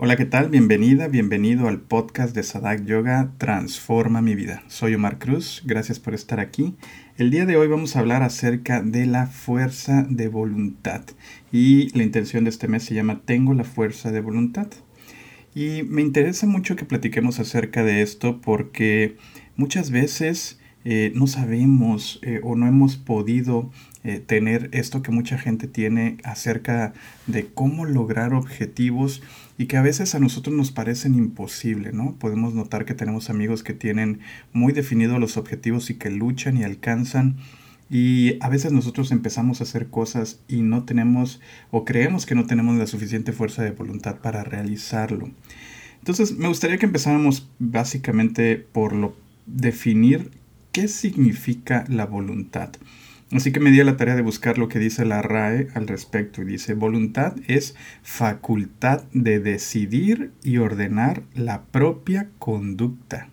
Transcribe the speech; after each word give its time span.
Hola, 0.00 0.14
¿qué 0.14 0.26
tal? 0.26 0.48
Bienvenida, 0.48 1.08
bienvenido 1.08 1.66
al 1.66 1.80
podcast 1.80 2.32
de 2.32 2.44
Sadak 2.44 2.84
Yoga 2.84 3.32
Transforma 3.36 4.22
mi 4.22 4.36
vida. 4.36 4.62
Soy 4.68 4.94
Omar 4.94 5.18
Cruz, 5.18 5.64
gracias 5.66 5.98
por 5.98 6.14
estar 6.14 6.38
aquí. 6.38 6.76
El 7.16 7.32
día 7.32 7.46
de 7.46 7.56
hoy 7.56 7.66
vamos 7.66 7.96
a 7.96 7.98
hablar 7.98 8.22
acerca 8.22 8.80
de 8.80 9.06
la 9.06 9.26
fuerza 9.26 10.06
de 10.08 10.28
voluntad 10.28 11.02
y 11.50 11.90
la 11.98 12.04
intención 12.04 12.44
de 12.44 12.50
este 12.50 12.68
mes 12.68 12.84
se 12.84 12.94
llama 12.94 13.22
Tengo 13.24 13.54
la 13.54 13.64
fuerza 13.64 14.12
de 14.12 14.20
voluntad. 14.20 14.68
Y 15.52 15.82
me 15.82 16.02
interesa 16.02 16.46
mucho 16.46 16.76
que 16.76 16.84
platiquemos 16.84 17.40
acerca 17.40 17.82
de 17.82 18.00
esto 18.02 18.40
porque 18.40 19.16
muchas 19.56 19.90
veces 19.90 20.60
eh, 20.84 21.10
no 21.16 21.26
sabemos 21.26 22.20
eh, 22.22 22.40
o 22.44 22.54
no 22.54 22.68
hemos 22.68 22.96
podido 22.96 23.72
eh, 24.04 24.20
tener 24.20 24.70
esto 24.72 25.02
que 25.02 25.10
mucha 25.10 25.38
gente 25.38 25.66
tiene 25.66 26.18
acerca 26.22 26.94
de 27.26 27.46
cómo 27.46 27.84
lograr 27.84 28.32
objetivos 28.32 29.22
y 29.58 29.66
que 29.66 29.76
a 29.76 29.82
veces 29.82 30.14
a 30.14 30.20
nosotros 30.20 30.54
nos 30.56 30.70
parecen 30.70 31.16
imposibles, 31.16 31.92
¿no? 31.92 32.14
Podemos 32.14 32.54
notar 32.54 32.84
que 32.84 32.94
tenemos 32.94 33.28
amigos 33.28 33.64
que 33.64 33.74
tienen 33.74 34.20
muy 34.52 34.72
definidos 34.72 35.18
los 35.18 35.36
objetivos 35.36 35.90
y 35.90 35.94
que 35.94 36.10
luchan 36.10 36.56
y 36.56 36.62
alcanzan. 36.62 37.36
Y 37.90 38.36
a 38.40 38.48
veces 38.48 38.70
nosotros 38.70 39.10
empezamos 39.10 39.60
a 39.60 39.64
hacer 39.64 39.88
cosas 39.88 40.38
y 40.46 40.62
no 40.62 40.84
tenemos 40.84 41.40
o 41.72 41.84
creemos 41.84 42.24
que 42.24 42.36
no 42.36 42.46
tenemos 42.46 42.76
la 42.76 42.86
suficiente 42.86 43.32
fuerza 43.32 43.64
de 43.64 43.72
voluntad 43.72 44.20
para 44.20 44.44
realizarlo. 44.44 45.28
Entonces 45.98 46.38
me 46.38 46.46
gustaría 46.46 46.78
que 46.78 46.86
empezáramos 46.86 47.50
básicamente 47.58 48.56
por 48.56 48.92
lo 48.92 49.16
definir 49.46 50.30
qué 50.70 50.86
significa 50.86 51.84
la 51.88 52.06
voluntad. 52.06 52.70
Así 53.30 53.52
que 53.52 53.60
me 53.60 53.70
di 53.70 53.78
a 53.80 53.84
la 53.84 53.98
tarea 53.98 54.16
de 54.16 54.22
buscar 54.22 54.56
lo 54.56 54.68
que 54.68 54.78
dice 54.78 55.04
la 55.04 55.20
RAE 55.20 55.68
al 55.74 55.86
respecto 55.86 56.40
y 56.40 56.46
dice, 56.46 56.72
voluntad 56.72 57.34
es 57.46 57.74
facultad 58.02 59.02
de 59.12 59.38
decidir 59.38 60.32
y 60.42 60.56
ordenar 60.56 61.22
la 61.34 61.64
propia 61.64 62.30
conducta. 62.38 63.28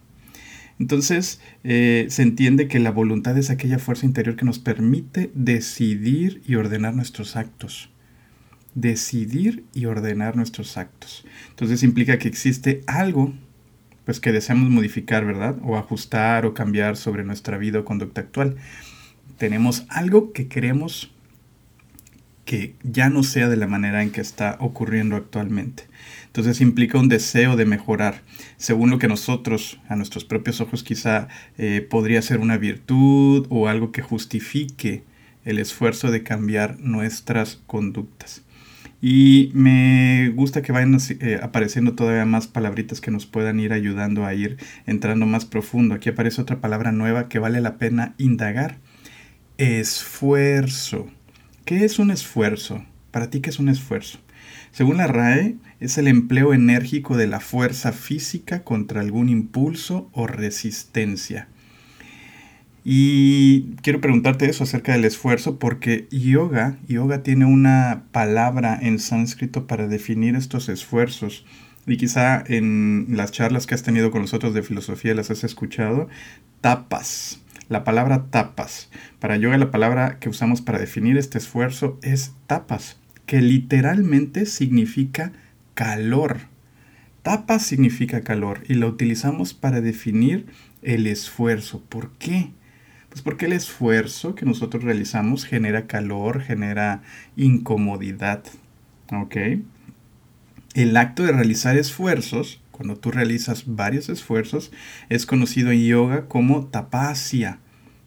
Entonces 0.79 1.39
eh, 1.63 2.07
se 2.09 2.23
entiende 2.23 2.67
que 2.67 2.79
la 2.79 2.91
voluntad 2.91 3.37
es 3.37 3.49
aquella 3.49 3.79
fuerza 3.79 4.05
interior 4.05 4.35
que 4.35 4.43
nos 4.43 4.59
permite 4.59 5.31
decidir 5.33 6.41
y 6.45 6.55
ordenar 6.55 6.93
nuestros 6.93 7.37
actos. 7.37 7.89
Decidir 8.73 9.63
y 9.73 9.85
ordenar 9.85 10.35
nuestros 10.35 10.75
actos. 10.75 11.25
Entonces 11.51 11.83
implica 11.83 12.17
que 12.17 12.27
existe 12.27 12.81
algo 12.87 13.33
pues 14.03 14.19
que 14.19 14.33
deseamos 14.33 14.69
modificar, 14.69 15.25
¿verdad? 15.25 15.55
O 15.63 15.77
ajustar 15.77 16.45
o 16.45 16.53
cambiar 16.53 16.97
sobre 16.97 17.23
nuestra 17.23 17.57
vida 17.57 17.79
o 17.79 17.85
conducta 17.85 18.19
actual 18.19 18.57
tenemos 19.37 19.85
algo 19.89 20.33
que 20.33 20.47
queremos 20.47 21.11
que 22.45 22.75
ya 22.83 23.09
no 23.09 23.23
sea 23.23 23.49
de 23.49 23.57
la 23.57 23.67
manera 23.67 24.03
en 24.03 24.11
que 24.11 24.21
está 24.21 24.57
ocurriendo 24.59 25.15
actualmente. 25.15 25.83
Entonces 26.27 26.61
implica 26.61 26.99
un 26.99 27.09
deseo 27.09 27.55
de 27.55 27.65
mejorar, 27.65 28.21
según 28.57 28.91
lo 28.91 28.99
que 28.99 29.07
nosotros, 29.07 29.79
a 29.89 29.95
nuestros 29.95 30.25
propios 30.25 30.61
ojos, 30.61 30.83
quizá 30.83 31.27
eh, 31.57 31.85
podría 31.89 32.21
ser 32.21 32.39
una 32.39 32.57
virtud 32.57 33.47
o 33.49 33.67
algo 33.67 33.91
que 33.91 34.03
justifique 34.03 35.03
el 35.43 35.59
esfuerzo 35.59 36.11
de 36.11 36.23
cambiar 36.23 36.79
nuestras 36.79 37.61
conductas. 37.65 38.43
Y 39.01 39.51
me 39.53 40.29
gusta 40.29 40.61
que 40.61 40.71
vayan 40.71 40.97
eh, 41.19 41.39
apareciendo 41.41 41.93
todavía 41.93 42.25
más 42.25 42.47
palabritas 42.47 43.01
que 43.01 43.11
nos 43.11 43.25
puedan 43.25 43.59
ir 43.59 43.73
ayudando 43.73 44.25
a 44.25 44.33
ir 44.33 44.57
entrando 44.85 45.25
más 45.25 45.45
profundo. 45.45 45.95
Aquí 45.95 46.09
aparece 46.09 46.41
otra 46.41 46.59
palabra 46.59 46.91
nueva 46.91 47.27
que 47.27 47.39
vale 47.39 47.61
la 47.61 47.77
pena 47.77 48.15
indagar 48.17 48.77
Esfuerzo. 49.57 51.07
¿Qué 51.63 51.85
es 51.85 51.97
un 51.97 52.11
esfuerzo? 52.11 52.83
Para 53.11 53.29
ti, 53.29 53.39
¿qué 53.39 53.49
es 53.49 53.57
un 53.57 53.69
esfuerzo? 53.69 54.19
Según 54.73 54.97
la 54.97 55.07
RAE, 55.07 55.55
es 55.79 55.97
el 55.97 56.09
empleo 56.09 56.53
enérgico 56.53 57.15
de 57.15 57.27
la 57.27 57.39
fuerza 57.39 57.93
física 57.93 58.65
contra 58.65 58.99
algún 58.99 59.29
impulso 59.29 60.09
o 60.11 60.27
resistencia. 60.27 61.47
Y 62.83 63.75
quiero 63.81 64.01
preguntarte 64.01 64.49
eso 64.49 64.65
acerca 64.65 64.91
del 64.91 65.05
esfuerzo 65.05 65.57
porque 65.57 66.09
yoga, 66.11 66.77
yoga 66.89 67.23
tiene 67.23 67.45
una 67.45 68.03
palabra 68.11 68.77
en 68.81 68.99
sánscrito 68.99 69.67
para 69.67 69.87
definir 69.87 70.35
estos 70.35 70.67
esfuerzos. 70.67 71.45
Y 71.87 71.95
quizá 71.95 72.43
en 72.45 73.07
las 73.11 73.31
charlas 73.31 73.67
que 73.67 73.75
has 73.75 73.83
tenido 73.83 74.11
con 74.11 74.21
nosotros 74.21 74.53
de 74.53 74.63
filosofía 74.63 75.15
las 75.15 75.31
has 75.31 75.45
escuchado, 75.45 76.09
tapas 76.59 77.39
la 77.69 77.83
palabra 77.83 78.25
tapas. 78.29 78.89
Para 79.19 79.37
yoga 79.37 79.57
la 79.57 79.71
palabra 79.71 80.19
que 80.19 80.29
usamos 80.29 80.61
para 80.61 80.79
definir 80.79 81.17
este 81.17 81.37
esfuerzo 81.37 81.99
es 82.01 82.33
tapas, 82.47 82.97
que 83.25 83.41
literalmente 83.41 84.45
significa 84.45 85.31
calor. 85.73 86.39
Tapas 87.23 87.63
significa 87.63 88.21
calor 88.21 88.61
y 88.67 88.75
lo 88.75 88.87
utilizamos 88.87 89.53
para 89.53 89.81
definir 89.81 90.45
el 90.83 91.07
esfuerzo. 91.07 91.81
¿Por 91.89 92.11
qué? 92.19 92.51
Pues 93.09 93.23
porque 93.23 93.45
el 93.45 93.53
esfuerzo 93.53 94.35
que 94.35 94.45
nosotros 94.45 94.83
realizamos 94.83 95.45
genera 95.45 95.87
calor, 95.87 96.41
genera 96.41 97.01
incomodidad. 97.35 98.43
¿Ok? 99.11 99.37
El 100.73 100.97
acto 100.97 101.23
de 101.23 101.31
realizar 101.31 101.77
esfuerzos 101.77 102.61
cuando 102.75 102.97
tú 102.97 103.11
realizas 103.11 103.63
varios 103.65 104.09
esfuerzos, 104.09 104.71
es 105.09 105.25
conocido 105.25 105.71
en 105.71 105.85
yoga 105.85 106.27
como 106.27 106.65
tapasya. 106.65 107.59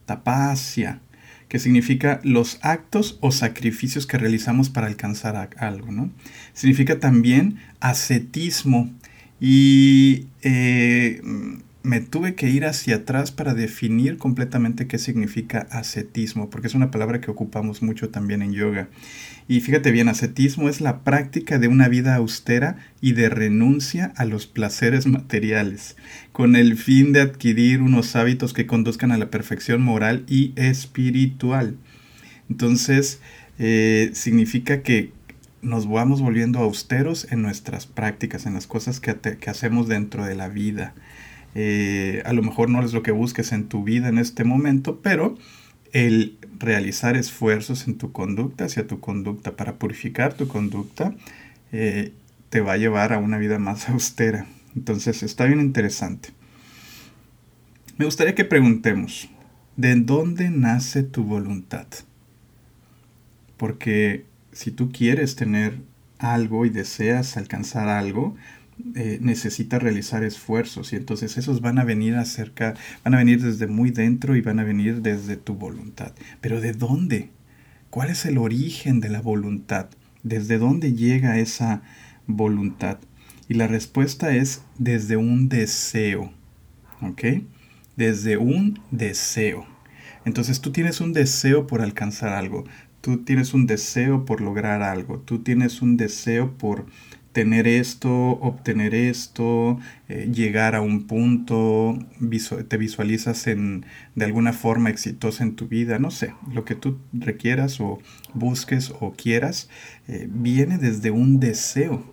Tapasya, 0.04 1.00
que 1.48 1.58
significa 1.58 2.20
los 2.22 2.58
actos 2.62 3.18
o 3.20 3.32
sacrificios 3.32 4.06
que 4.06 4.18
realizamos 4.18 4.68
para 4.68 4.86
alcanzar 4.86 5.50
algo, 5.56 5.90
¿no? 5.90 6.10
Significa 6.52 7.00
también 7.00 7.58
ascetismo. 7.80 8.90
Y 9.40 10.26
eh, 10.42 11.22
me 11.88 12.00
tuve 12.02 12.34
que 12.34 12.50
ir 12.50 12.66
hacia 12.66 12.96
atrás 12.96 13.32
para 13.32 13.54
definir 13.54 14.18
completamente 14.18 14.86
qué 14.86 14.98
significa 14.98 15.66
ascetismo, 15.70 16.50
porque 16.50 16.66
es 16.66 16.74
una 16.74 16.90
palabra 16.90 17.22
que 17.22 17.30
ocupamos 17.30 17.80
mucho 17.82 18.10
también 18.10 18.42
en 18.42 18.52
yoga. 18.52 18.88
Y 19.48 19.60
fíjate 19.60 19.90
bien, 19.90 20.08
ascetismo 20.08 20.68
es 20.68 20.82
la 20.82 21.02
práctica 21.02 21.58
de 21.58 21.66
una 21.66 21.88
vida 21.88 22.14
austera 22.14 22.76
y 23.00 23.12
de 23.12 23.30
renuncia 23.30 24.12
a 24.16 24.26
los 24.26 24.46
placeres 24.46 25.06
materiales, 25.06 25.96
con 26.32 26.56
el 26.56 26.76
fin 26.76 27.14
de 27.14 27.22
adquirir 27.22 27.80
unos 27.80 28.14
hábitos 28.16 28.52
que 28.52 28.66
conduzcan 28.66 29.10
a 29.10 29.16
la 29.16 29.30
perfección 29.30 29.80
moral 29.80 30.24
y 30.28 30.52
espiritual. 30.56 31.78
Entonces, 32.50 33.20
eh, 33.58 34.10
significa 34.12 34.82
que 34.82 35.12
nos 35.62 35.88
vamos 35.88 36.20
volviendo 36.20 36.58
austeros 36.58 37.26
en 37.32 37.40
nuestras 37.40 37.86
prácticas, 37.86 38.44
en 38.44 38.52
las 38.52 38.66
cosas 38.66 39.00
que, 39.00 39.14
que 39.16 39.48
hacemos 39.50 39.88
dentro 39.88 40.26
de 40.26 40.34
la 40.34 40.48
vida. 40.48 40.92
Eh, 41.60 42.22
a 42.24 42.32
lo 42.34 42.44
mejor 42.44 42.70
no 42.70 42.84
es 42.84 42.92
lo 42.92 43.02
que 43.02 43.10
busques 43.10 43.50
en 43.50 43.66
tu 43.66 43.82
vida 43.82 44.08
en 44.08 44.18
este 44.18 44.44
momento, 44.44 45.00
pero 45.02 45.36
el 45.92 46.38
realizar 46.56 47.16
esfuerzos 47.16 47.88
en 47.88 47.98
tu 47.98 48.12
conducta, 48.12 48.66
hacia 48.66 48.86
tu 48.86 49.00
conducta, 49.00 49.56
para 49.56 49.74
purificar 49.74 50.34
tu 50.34 50.46
conducta, 50.46 51.16
eh, 51.72 52.12
te 52.48 52.60
va 52.60 52.74
a 52.74 52.76
llevar 52.76 53.12
a 53.12 53.18
una 53.18 53.38
vida 53.38 53.58
más 53.58 53.88
austera. 53.88 54.46
Entonces 54.76 55.24
está 55.24 55.46
bien 55.46 55.58
interesante. 55.60 56.28
Me 57.96 58.04
gustaría 58.04 58.36
que 58.36 58.44
preguntemos, 58.44 59.28
¿de 59.76 59.96
dónde 59.96 60.50
nace 60.50 61.02
tu 61.02 61.24
voluntad? 61.24 61.88
Porque 63.56 64.26
si 64.52 64.70
tú 64.70 64.92
quieres 64.92 65.34
tener 65.34 65.80
algo 66.20 66.66
y 66.66 66.70
deseas 66.70 67.36
alcanzar 67.36 67.88
algo, 67.88 68.36
eh, 68.94 69.18
necesita 69.20 69.78
realizar 69.78 70.22
esfuerzos 70.22 70.92
y 70.92 70.96
entonces 70.96 71.36
esos 71.36 71.60
van 71.60 71.78
a 71.78 71.84
venir 71.84 72.14
acerca, 72.14 72.74
van 73.04 73.14
a 73.14 73.18
venir 73.18 73.42
desde 73.42 73.66
muy 73.66 73.90
dentro 73.90 74.36
y 74.36 74.40
van 74.40 74.60
a 74.60 74.64
venir 74.64 75.02
desde 75.02 75.36
tu 75.36 75.54
voluntad. 75.54 76.12
Pero 76.40 76.60
¿de 76.60 76.72
dónde? 76.72 77.30
¿Cuál 77.90 78.10
es 78.10 78.24
el 78.24 78.38
origen 78.38 79.00
de 79.00 79.08
la 79.08 79.20
voluntad? 79.20 79.88
¿Desde 80.22 80.58
dónde 80.58 80.92
llega 80.92 81.38
esa 81.38 81.82
voluntad? 82.26 82.98
Y 83.48 83.54
la 83.54 83.66
respuesta 83.66 84.34
es 84.34 84.62
desde 84.78 85.16
un 85.16 85.48
deseo. 85.48 86.32
¿Ok? 87.00 87.24
Desde 87.96 88.36
un 88.36 88.80
deseo. 88.90 89.66
Entonces 90.24 90.60
tú 90.60 90.70
tienes 90.70 91.00
un 91.00 91.12
deseo 91.12 91.66
por 91.66 91.80
alcanzar 91.80 92.32
algo. 92.32 92.64
Tú 93.00 93.24
tienes 93.24 93.54
un 93.54 93.66
deseo 93.66 94.24
por 94.24 94.40
lograr 94.40 94.82
algo. 94.82 95.20
Tú 95.20 95.38
tienes 95.40 95.82
un 95.82 95.96
deseo 95.96 96.52
por 96.58 96.86
tener 97.38 97.68
esto, 97.68 98.10
obtener 98.10 98.96
esto, 98.96 99.78
eh, 100.08 100.28
llegar 100.34 100.74
a 100.74 100.80
un 100.80 101.06
punto, 101.06 101.96
te 102.66 102.76
visualizas 102.76 103.46
en, 103.46 103.86
de 104.16 104.24
alguna 104.24 104.52
forma 104.52 104.90
exitosa 104.90 105.44
en 105.44 105.54
tu 105.54 105.68
vida, 105.68 106.00
no 106.00 106.10
sé, 106.10 106.34
lo 106.52 106.64
que 106.64 106.74
tú 106.74 106.98
requieras 107.12 107.80
o 107.80 108.00
busques 108.34 108.92
o 108.98 109.12
quieras, 109.12 109.70
eh, 110.08 110.26
viene 110.28 110.78
desde 110.78 111.12
un 111.12 111.38
deseo. 111.38 112.12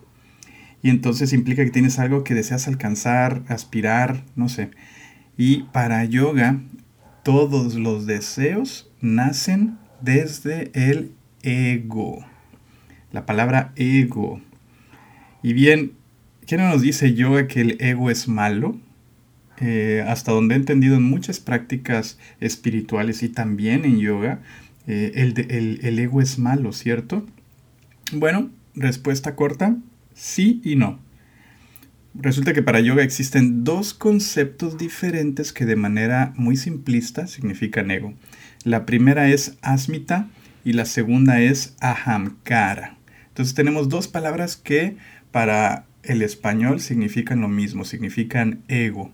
Y 0.80 0.90
entonces 0.90 1.32
implica 1.32 1.64
que 1.64 1.72
tienes 1.72 1.98
algo 1.98 2.22
que 2.22 2.34
deseas 2.34 2.68
alcanzar, 2.68 3.42
aspirar, 3.48 4.22
no 4.36 4.48
sé. 4.48 4.70
Y 5.36 5.64
para 5.72 6.04
yoga, 6.04 6.60
todos 7.24 7.74
los 7.74 8.06
deseos 8.06 8.92
nacen 9.00 9.76
desde 10.00 10.70
el 10.72 11.10
ego. 11.42 12.24
La 13.10 13.26
palabra 13.26 13.72
ego 13.74 14.40
y 15.46 15.52
bien, 15.52 15.92
¿quién 16.44 16.60
nos 16.60 16.82
dice 16.82 17.14
yoga 17.14 17.46
que 17.46 17.60
el 17.60 17.76
ego 17.80 18.10
es 18.10 18.26
malo? 18.26 18.76
Eh, 19.60 20.04
hasta 20.04 20.32
donde 20.32 20.56
he 20.56 20.58
entendido 20.58 20.96
en 20.96 21.04
muchas 21.04 21.38
prácticas 21.38 22.18
espirituales 22.40 23.22
y 23.22 23.28
también 23.28 23.84
en 23.84 24.00
yoga, 24.00 24.40
eh, 24.88 25.12
el, 25.14 25.78
el 25.84 25.98
ego 26.00 26.20
es 26.20 26.40
malo, 26.40 26.72
¿cierto? 26.72 27.24
Bueno, 28.12 28.50
respuesta 28.74 29.36
corta, 29.36 29.76
sí 30.14 30.60
y 30.64 30.74
no. 30.74 30.98
Resulta 32.16 32.52
que 32.52 32.62
para 32.62 32.80
yoga 32.80 33.04
existen 33.04 33.62
dos 33.62 33.94
conceptos 33.94 34.78
diferentes 34.78 35.52
que 35.52 35.64
de 35.64 35.76
manera 35.76 36.32
muy 36.34 36.56
simplista 36.56 37.28
significan 37.28 37.92
ego. 37.92 38.14
La 38.64 38.84
primera 38.84 39.28
es 39.28 39.58
asmita 39.62 40.28
y 40.64 40.72
la 40.72 40.86
segunda 40.86 41.40
es 41.40 41.76
ahamkara. 41.78 42.96
Entonces 43.36 43.54
tenemos 43.54 43.90
dos 43.90 44.08
palabras 44.08 44.56
que 44.56 44.96
para 45.36 45.84
el 46.02 46.22
español 46.22 46.80
significan 46.80 47.42
lo 47.42 47.48
mismo, 47.48 47.84
significan 47.84 48.62
ego. 48.68 49.12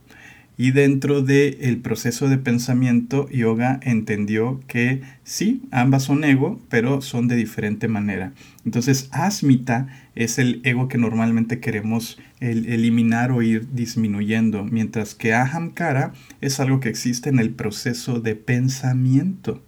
Y 0.56 0.70
dentro 0.70 1.20
del 1.20 1.78
proceso 1.78 2.28
de 2.28 2.38
pensamiento, 2.38 3.28
yoga 3.28 3.80
entendió 3.82 4.60
que 4.68 5.02
sí, 5.24 5.62
ambas 5.72 6.04
son 6.04 6.22
ego, 6.22 6.60
pero 6.68 7.02
son 7.02 7.26
de 7.26 7.34
diferente 7.34 7.88
manera. 7.88 8.34
Entonces, 8.64 9.08
asmita 9.10 9.88
es 10.14 10.38
el 10.38 10.60
ego 10.62 10.86
que 10.86 10.96
normalmente 10.96 11.58
queremos 11.58 12.20
eliminar 12.38 13.32
o 13.32 13.42
ir 13.42 13.66
disminuyendo, 13.72 14.62
mientras 14.62 15.16
que 15.16 15.34
ahamkara 15.34 16.12
es 16.40 16.60
algo 16.60 16.78
que 16.78 16.88
existe 16.88 17.30
en 17.30 17.40
el 17.40 17.50
proceso 17.50 18.20
de 18.20 18.36
pensamiento. 18.36 19.60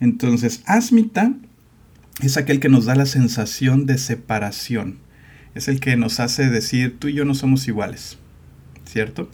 Entonces, 0.00 0.60
asmita 0.66 1.34
es 2.20 2.36
aquel 2.36 2.58
que 2.58 2.68
nos 2.68 2.86
da 2.86 2.96
la 2.96 3.06
sensación 3.06 3.86
de 3.86 3.96
separación. 3.96 5.06
Es 5.54 5.68
el 5.68 5.80
que 5.80 5.96
nos 5.96 6.20
hace 6.20 6.48
decir, 6.48 6.96
tú 6.98 7.08
y 7.08 7.14
yo 7.14 7.24
no 7.24 7.34
somos 7.34 7.66
iguales, 7.68 8.18
¿cierto? 8.84 9.30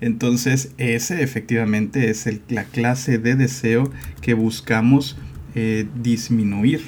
Entonces 0.00 0.72
ese 0.78 1.22
efectivamente 1.22 2.10
es 2.10 2.28
la 2.48 2.64
clase 2.64 3.18
de 3.18 3.34
deseo 3.34 3.90
que 4.20 4.34
buscamos 4.34 5.16
eh, 5.54 5.86
disminuir. 6.00 6.82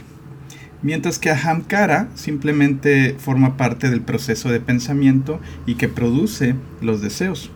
Mientras 0.82 1.19
que 1.19 1.31
Ahamkara 1.31 2.09
simplemente 2.15 3.15
forma 3.19 3.56
parte 3.56 3.91
del 3.91 4.00
proceso 4.00 4.50
de 4.50 4.61
pensamiento 4.61 5.41
y 5.67 5.75
que 5.75 5.88
produce 5.88 6.55
los 6.81 7.03
deseos. 7.03 7.50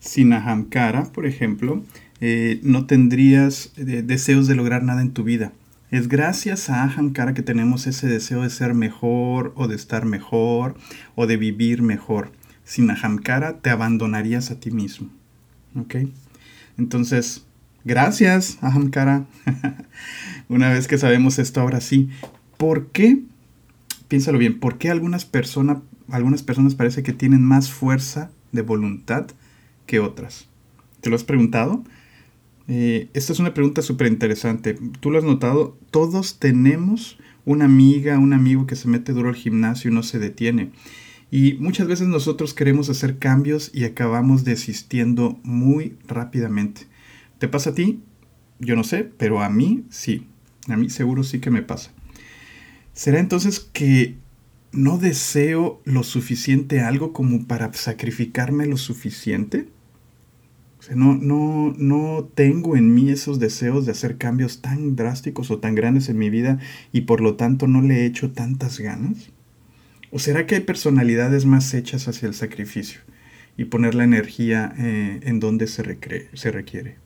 Sin 0.00 0.32
Ahamkara, 0.32 1.04
por 1.12 1.26
ejemplo, 1.26 1.84
eh, 2.20 2.60
no 2.62 2.86
tendrías 2.86 3.72
eh, 3.76 4.02
deseos 4.04 4.48
de 4.48 4.56
lograr 4.56 4.82
nada 4.82 5.02
en 5.02 5.12
tu 5.12 5.22
vida. 5.22 5.52
Es 5.90 6.08
gracias 6.08 6.68
a 6.68 6.82
Ahamkara 6.82 7.32
que 7.32 7.42
tenemos 7.42 7.86
ese 7.86 8.08
deseo 8.08 8.42
de 8.42 8.50
ser 8.50 8.74
mejor 8.74 9.52
o 9.56 9.68
de 9.68 9.76
estar 9.76 10.04
mejor 10.04 10.76
o 11.14 11.26
de 11.26 11.36
vivir 11.36 11.82
mejor 11.82 12.32
sin 12.66 12.90
Ahamkara 12.90 13.60
te 13.60 13.70
abandonarías 13.70 14.50
a 14.50 14.60
ti 14.60 14.70
mismo. 14.70 15.08
¿Ok? 15.76 15.94
Entonces, 16.76 17.46
gracias 17.84 18.58
Ahamkara. 18.60 19.24
Una 20.48 20.70
vez 20.70 20.88
que 20.88 20.98
sabemos 20.98 21.38
esto, 21.38 21.60
ahora 21.60 21.80
sí, 21.80 22.10
¿por 22.58 22.88
qué? 22.88 23.22
Piénsalo 24.08 24.38
bien, 24.38 24.58
¿por 24.58 24.78
qué 24.78 24.90
algunas, 24.90 25.24
personas 25.24 25.78
algunas 26.10 26.42
personas 26.42 26.74
parece 26.74 27.02
que 27.02 27.12
tienen 27.12 27.42
más 27.42 27.70
fuerza 27.70 28.30
de 28.52 28.62
voluntad 28.62 29.28
que 29.86 30.00
otras? 30.00 30.48
¿Te 31.00 31.10
lo 31.10 31.16
has 31.16 31.24
preguntado? 31.24 31.84
Eh, 32.68 33.08
esta 33.14 33.32
es 33.32 33.38
una 33.38 33.54
pregunta 33.54 33.82
súper 33.82 34.08
interesante. 34.08 34.76
Tú 35.00 35.10
lo 35.10 35.18
has 35.18 35.24
notado, 35.24 35.78
todos 35.90 36.38
tenemos 36.38 37.18
una 37.44 37.64
amiga, 37.64 38.18
un 38.18 38.32
amigo 38.32 38.66
que 38.66 38.76
se 38.76 38.88
mete 38.88 39.12
duro 39.12 39.28
al 39.28 39.36
gimnasio 39.36 39.90
y 39.90 39.94
no 39.94 40.02
se 40.02 40.18
detiene. 40.18 40.72
Y 41.30 41.54
muchas 41.54 41.88
veces 41.88 42.08
nosotros 42.08 42.54
queremos 42.54 42.88
hacer 42.88 43.18
cambios 43.18 43.70
y 43.72 43.84
acabamos 43.84 44.44
desistiendo 44.44 45.40
muy 45.42 45.96
rápidamente. 46.06 46.82
¿Te 47.38 47.48
pasa 47.48 47.70
a 47.70 47.74
ti? 47.74 48.00
Yo 48.58 48.76
no 48.76 48.84
sé, 48.84 49.04
pero 49.04 49.42
a 49.42 49.50
mí 49.50 49.84
sí. 49.90 50.26
A 50.68 50.76
mí 50.76 50.90
seguro 50.90 51.22
sí 51.22 51.40
que 51.40 51.50
me 51.50 51.62
pasa. 51.62 51.92
¿Será 52.92 53.20
entonces 53.20 53.60
que 53.60 54.16
no 54.72 54.98
deseo 54.98 55.80
lo 55.84 56.02
suficiente 56.02 56.80
algo 56.80 57.12
como 57.12 57.46
para 57.46 57.72
sacrificarme 57.72 58.66
lo 58.66 58.76
suficiente? 58.76 59.68
No, 60.94 61.14
no, 61.14 61.74
no 61.76 62.30
tengo 62.34 62.76
en 62.76 62.94
mí 62.94 63.10
esos 63.10 63.40
deseos 63.40 63.86
de 63.86 63.92
hacer 63.92 64.18
cambios 64.18 64.60
tan 64.60 64.94
drásticos 64.94 65.50
o 65.50 65.58
tan 65.58 65.74
grandes 65.74 66.08
en 66.08 66.18
mi 66.18 66.30
vida 66.30 66.58
y 66.92 67.02
por 67.02 67.20
lo 67.20 67.34
tanto 67.34 67.66
no 67.66 67.82
le 67.82 68.02
he 68.02 68.06
hecho 68.06 68.30
tantas 68.32 68.78
ganas. 68.78 69.32
¿O 70.10 70.18
será 70.18 70.46
que 70.46 70.54
hay 70.54 70.60
personalidades 70.60 71.44
más 71.44 71.74
hechas 71.74 72.06
hacia 72.08 72.28
el 72.28 72.34
sacrificio 72.34 73.00
y 73.56 73.64
poner 73.64 73.94
la 73.94 74.04
energía 74.04 74.72
eh, 74.78 75.20
en 75.22 75.40
donde 75.40 75.66
se, 75.66 75.98
se, 76.34 76.50
requiere? 76.52 76.96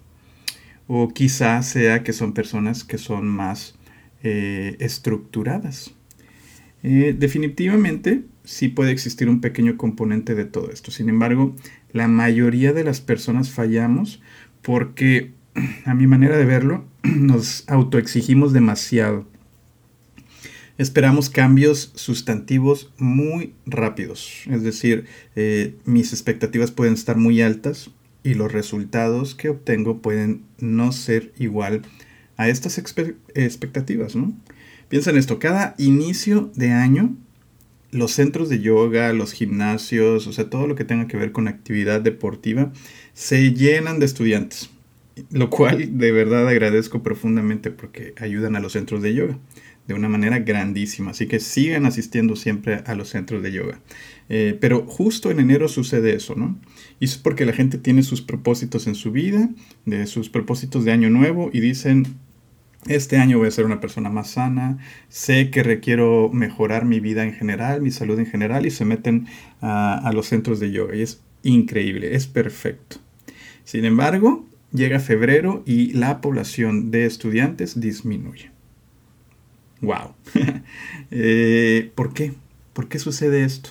O 0.87 1.09
quizá 1.09 1.63
sea 1.63 2.03
que 2.03 2.13
son 2.13 2.35
personas 2.35 2.85
que 2.85 2.99
son 2.99 3.27
más 3.27 3.77
eh, 4.23 4.77
estructuradas. 4.81 5.95
Eh, 6.83 7.15
definitivamente 7.19 8.25
sí 8.45 8.69
puede 8.69 8.93
existir 8.93 9.29
un 9.29 9.41
pequeño 9.41 9.77
componente 9.77 10.35
de 10.35 10.45
todo 10.45 10.71
esto. 10.71 10.91
Sin 10.91 11.09
embargo, 11.09 11.55
la 11.93 12.09
mayoría 12.09 12.73
de 12.73 12.85
las 12.85 13.01
personas 13.01 13.51
fallamos 13.51 14.23
porque, 14.63 15.33
a 15.85 15.95
mi 15.95 16.07
manera 16.07 16.37
de 16.37 16.45
verlo, 16.45 16.85
nos 17.03 17.69
autoexigimos 17.69 18.53
demasiado 18.53 19.27
esperamos 20.81 21.29
cambios 21.29 21.93
sustantivos 21.95 22.91
muy 22.97 23.53
rápidos. 23.67 24.45
Es 24.51 24.63
decir, 24.63 25.05
eh, 25.37 25.77
mis 25.85 26.15
expectativas 26.15 26.71
pueden 26.71 26.95
estar 26.95 27.19
muy 27.19 27.43
altas 27.43 27.91
y 28.23 28.33
los 28.33 28.51
resultados 28.51 29.35
que 29.35 29.51
obtengo 29.51 30.01
pueden 30.01 30.43
no 30.59 30.93
ser 30.93 31.35
igual 31.39 31.83
a 32.39 32.49
estas 32.49 32.79
expectativas. 32.79 34.17
¿no? 34.17 34.33
Piensa 34.89 35.11
en 35.11 35.19
esto, 35.19 35.39
cada 35.39 35.75
inicio 35.77 36.51
de 36.55 36.71
año, 36.71 37.15
los 37.93 38.13
centros 38.13 38.49
de 38.49 38.61
yoga, 38.61 39.13
los 39.13 39.33
gimnasios, 39.33 40.27
o 40.27 40.33
sea, 40.33 40.49
todo 40.49 40.67
lo 40.67 40.75
que 40.75 40.85
tenga 40.85 41.09
que 41.09 41.17
ver 41.17 41.33
con 41.33 41.49
actividad 41.49 42.01
deportiva, 42.01 42.73
se 43.13 43.53
llenan 43.53 43.99
de 43.99 44.07
estudiantes. 44.07 44.71
Lo 45.31 45.51
cual 45.51 45.99
de 45.99 46.13
verdad 46.13 46.49
agradezco 46.49 47.03
profundamente 47.03 47.71
porque 47.71 48.15
ayudan 48.19 48.57
a 48.57 48.61
los 48.61 48.73
centros 48.73 49.03
de 49.03 49.15
yoga 49.15 49.39
de 49.87 49.95
una 49.95 50.09
manera 50.09 50.39
grandísima. 50.39 51.11
Así 51.11 51.27
que 51.27 51.41
sigan 51.41 51.85
asistiendo 51.85 52.37
siempre 52.37 52.83
a 52.87 52.95
los 52.95 53.09
centros 53.09 53.43
de 53.43 53.53
yoga. 53.53 53.81
Eh, 54.29 54.57
pero 54.61 54.87
justo 54.87 55.31
en 55.33 55.41
enero 55.41 55.67
sucede 55.67 56.15
eso, 56.15 56.37
¿no? 56.37 56.59
Y 57.01 57.07
es 57.07 57.19
porque 57.19 57.45
la 57.45 57.53
gente 57.53 57.77
tiene 57.77 58.05
sus 58.05 58.23
propósitos 58.23 58.87
en 58.87 58.95
su 58.95 59.11
vida, 59.11 59.51
de 59.87 60.07
sus 60.07 60.29
propósitos 60.29 60.85
de 60.85 60.93
año 60.93 61.11
nuevo 61.11 61.51
y 61.53 61.59
dicen, 61.59 62.07
este 62.87 63.19
año 63.19 63.39
voy 63.39 63.49
a 63.49 63.51
ser 63.51 63.67
una 63.67 63.81
persona 63.81 64.09
más 64.09 64.31
sana, 64.31 64.79
sé 65.09 65.51
que 65.51 65.63
requiero 65.63 66.31
mejorar 66.33 66.87
mi 66.87 66.99
vida 67.01 67.25
en 67.25 67.35
general, 67.35 67.83
mi 67.83 67.91
salud 67.91 68.19
en 68.19 68.27
general 68.27 68.65
y 68.65 68.71
se 68.71 68.85
meten 68.85 69.27
a, 69.61 70.11
los 70.15 70.29
centros 70.29 70.61
de 70.61 70.71
yoga. 70.71 70.97
Y 70.97 71.03
es 71.03 71.21
increíble, 71.43 72.15
es 72.15 72.27
perfecto. 72.27 72.97
Sin 73.65 73.85
embargo, 73.85 74.47
llega 74.73 74.99
febrero 74.99 75.63
y 75.67 75.93
la 75.93 76.21
población 76.21 76.91
de 76.91 77.07
estudiantes 77.07 77.79
disminuye. 77.81 78.51
Wow. 79.81 80.15
Eh, 81.13 81.91
¿Por 81.97 82.15
qué? 82.15 82.35
¿Por 82.73 82.87
qué 82.87 83.01
sucede 83.01 83.43
esto? 83.43 83.71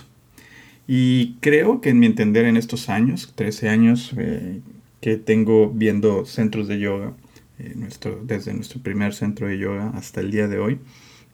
Y 0.86 1.36
creo 1.40 1.80
que 1.80 1.88
en 1.88 1.98
mi 1.98 2.04
entender 2.04 2.44
en 2.44 2.58
estos 2.58 2.90
años, 2.90 3.32
13 3.34 3.70
años 3.70 4.12
eh, 4.18 4.60
que 5.00 5.16
tengo 5.16 5.70
viendo 5.70 6.26
centros 6.26 6.68
de 6.68 6.80
yoga, 6.80 7.14
eh, 7.60 7.74
nuestro, 7.76 8.22
desde 8.24 8.54
nuestro 8.54 8.82
primer 8.82 9.12
centro 9.12 9.46
de 9.46 9.58
yoga 9.58 9.90
hasta 9.90 10.20
el 10.20 10.30
día 10.30 10.48
de 10.48 10.58
hoy, 10.58 10.78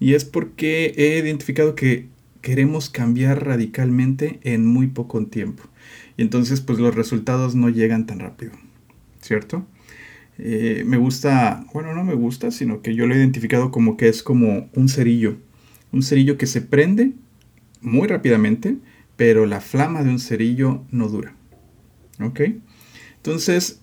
y 0.01 0.15
es 0.15 0.25
porque 0.25 0.93
he 0.97 1.19
identificado 1.19 1.77
que 1.77 2.09
queremos 2.41 2.91
cambiar 2.91 3.47
radicalmente 3.47 4.41
en 4.43 4.67
muy 4.67 4.89
poco 4.89 5.25
tiempo. 5.27 5.63
Y 6.17 6.23
entonces 6.23 6.61
pues 6.61 6.79
los 6.79 6.95
resultados 6.95 7.55
no 7.55 7.69
llegan 7.69 8.07
tan 8.07 8.19
rápido, 8.19 8.53
¿cierto? 9.21 9.67
Eh, 10.39 10.83
me 10.85 10.97
gusta, 10.97 11.65
bueno, 11.73 11.95
no 11.95 12.03
me 12.03 12.15
gusta, 12.15 12.51
sino 12.51 12.83
que 12.83 12.95
yo 12.95 13.07
lo 13.07 13.15
he 13.15 13.19
identificado 13.19 13.71
como 13.71 13.97
que 13.97 14.09
es 14.09 14.23
como 14.23 14.69
un 14.75 14.89
cerillo. 14.89 15.37
Un 15.93 16.03
cerillo 16.03 16.37
que 16.37 16.47
se 16.47 16.61
prende 16.61 17.13
muy 17.81 18.09
rápidamente, 18.09 18.77
pero 19.17 19.47
la 19.47 19.61
flama 19.61 20.03
de 20.03 20.11
un 20.11 20.19
cerillo 20.19 20.83
no 20.91 21.09
dura. 21.09 21.35
¿Ok? 22.21 22.41
Entonces, 23.17 23.81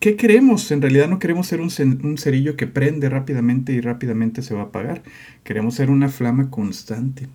¿qué 0.00 0.16
queremos? 0.16 0.70
En 0.70 0.82
realidad 0.82 1.08
no 1.08 1.18
queremos 1.18 1.46
ser 1.46 1.60
un, 1.60 1.70
cerillo 1.70 2.56
que 2.56 2.66
prende 2.66 3.08
rápidamente 3.08 3.72
y 3.72 3.80
rápidamente 3.80 4.42
se 4.42 4.54
va 4.54 4.62
a 4.62 4.64
apagar. 4.64 5.02
Queremos 5.44 5.74
ser 5.74 5.90
una 5.90 6.08
flama 6.08 6.50
constante. 6.50 7.28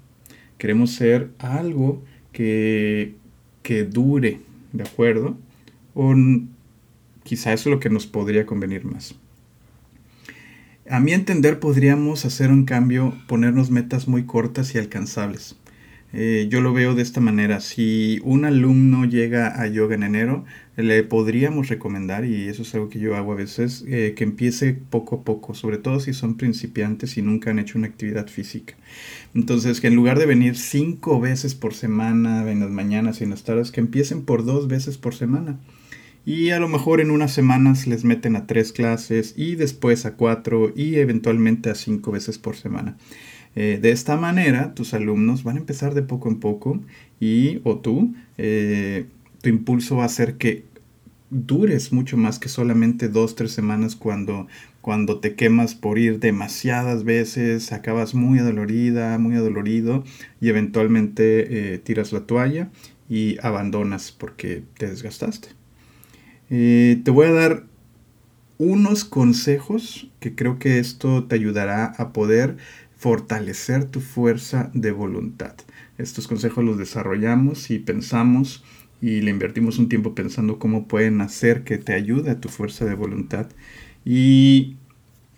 Queremos 0.58 0.92
ser 0.92 1.32
algo 1.40 2.04
que, 2.32 3.16
que 3.62 3.84
dure, 3.84 4.40
¿de 4.72 4.84
acuerdo? 4.84 5.38
Un, 5.94 6.54
Quizá 7.24 7.54
eso 7.54 7.70
es 7.70 7.74
lo 7.74 7.80
que 7.80 7.90
nos 7.90 8.06
podría 8.06 8.46
convenir 8.46 8.84
más. 8.86 9.16
A 10.90 11.00
mi 11.00 11.14
entender 11.14 11.60
podríamos 11.60 12.26
hacer 12.26 12.52
un 12.52 12.66
cambio, 12.66 13.14
ponernos 13.28 13.72
metas 13.72 14.08
muy 14.08 14.26
cortas 14.26 14.76
y 14.76 14.78
alcanzables. 14.78 15.56
Eh, 16.14 16.48
yo 16.50 16.62
lo 16.62 16.74
veo 16.74 16.94
de 16.94 17.02
esta 17.02 17.22
manera. 17.22 17.60
Si 17.60 18.22
un 18.24 18.46
alumno 18.46 19.06
llega 19.06 19.60
a 19.60 19.68
yoga 19.68 19.96
en 19.96 20.04
enero, 20.04 20.46
le 20.78 21.04
podríamos 21.04 21.70
recomendar, 21.70 22.24
y 22.24 22.48
eso 22.48 22.62
es 22.62 22.74
algo 22.76 22.90
que 22.90 23.00
yo 23.00 23.16
hago 23.16 23.32
a 23.32 23.36
veces, 23.36 23.84
eh, 23.88 24.14
que 24.16 24.24
empiece 24.24 24.74
poco 24.74 25.18
a 25.18 25.24
poco, 25.24 25.56
sobre 25.56 25.80
todo 25.80 26.00
si 26.00 26.14
son 26.14 26.38
principiantes 26.38 27.18
y 27.18 27.24
nunca 27.24 27.50
han 27.50 27.60
hecho 27.60 27.80
una 27.80 27.88
actividad 27.88 28.28
física. 28.28 28.76
Entonces, 29.34 29.82
que 29.82 29.88
en 29.88 29.96
lugar 29.96 30.20
de 30.20 30.28
venir 30.28 30.56
cinco 30.56 31.20
veces 31.20 31.56
por 31.56 31.74
semana, 31.74 32.50
en 32.50 32.60
las 32.60 32.70
mañanas 32.70 33.20
y 33.20 33.24
en 33.24 33.32
las 33.32 33.44
tardes, 33.44 33.72
que 33.72 33.82
empiecen 33.82 34.24
por 34.24 34.46
dos 34.46 34.68
veces 34.68 34.98
por 35.00 35.16
semana. 35.16 35.58
Y 36.26 36.52
a 36.52 36.60
lo 36.60 36.70
mejor 36.70 37.02
en 37.02 37.12
unas 37.12 37.34
semanas 37.34 37.86
les 37.86 38.06
meten 38.06 38.36
a 38.38 38.48
tres 38.48 38.72
clases 38.72 39.34
y 39.36 39.56
después 39.56 40.06
a 40.06 40.14
cuatro 40.16 40.72
y 40.74 40.96
eventualmente 40.96 41.70
a 41.70 41.76
cinco 41.76 42.12
veces 42.12 42.38
por 42.38 42.56
semana. 42.56 42.96
Eh, 43.56 43.80
de 43.82 43.92
esta 43.92 44.18
manera, 44.18 44.74
tus 44.74 44.94
alumnos 44.94 45.44
van 45.44 45.58
a 45.58 45.60
empezar 45.60 45.94
de 45.94 46.02
poco 46.02 46.30
en 46.30 46.40
poco 46.40 46.80
y 47.20 47.62
o 47.64 47.78
tú, 47.78 48.14
eh, 48.38 49.06
tu 49.42 49.50
impulso 49.50 49.98
va 49.98 50.06
a 50.06 50.10
ser 50.10 50.36
que 50.36 50.66
dures 51.30 51.92
mucho 51.92 52.18
más 52.18 52.40
que 52.40 52.50
solamente 52.50 53.10
dos, 53.10 53.36
tres 53.36 53.52
semanas 53.52 53.96
cuando, 53.96 54.48
cuando 54.82 55.20
te 55.20 55.36
quemas 55.36 55.76
por 55.76 56.00
ir 56.00 56.20
demasiadas 56.20 57.04
veces, 57.04 57.72
acabas 57.72 58.16
muy 58.16 58.40
adolorida, 58.40 59.18
muy 59.18 59.36
adolorido 59.36 60.04
y 60.42 60.50
eventualmente 60.50 61.74
eh, 61.74 61.78
tiras 61.78 62.12
la 62.12 62.22
toalla 62.22 62.70
y 63.10 63.38
abandonas 63.46 64.12
porque 64.12 64.64
te 64.78 64.88
desgastaste. 64.88 65.50
te 66.50 67.12
voy 67.12 67.28
a 67.28 67.32
dar 67.32 67.64
unos 68.58 69.04
consejos 69.04 70.08
que 70.20 70.36
creo 70.36 70.60
que 70.60 70.80
esto 70.80 71.26
te 71.26 71.36
ayudará 71.36 71.86
a 71.98 72.14
poder 72.14 72.58
fortalecer 73.04 73.84
tu 73.84 74.00
fuerza 74.00 74.72
de 74.74 74.94
voluntad. 74.94 75.56
Estos 75.98 76.26
consejos 76.26 76.64
los 76.64 76.78
desarrollamos 76.78 77.70
y 77.70 77.80
pensamos 77.80 78.64
y 79.02 79.20
le 79.20 79.30
invertimos 79.30 79.78
un 79.78 79.90
tiempo 79.90 80.16
pensando 80.16 80.58
cómo 80.58 80.88
pueden 80.88 81.20
hacer 81.20 81.66
que 81.66 81.78
te 81.78 81.94
ayude 81.94 82.32
a 82.32 82.40
tu 82.40 82.48
fuerza 82.48 82.86
de 82.86 82.96
voluntad. 82.96 83.48
Y 84.06 84.78